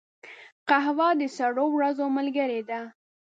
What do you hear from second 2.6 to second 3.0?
ده